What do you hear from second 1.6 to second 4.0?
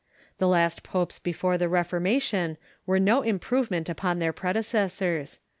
Reformation were no improvement